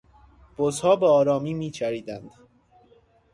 بزها 0.57 0.95
به 0.95 1.05
آرامی 1.05 1.53
میچریدند. 1.53 2.31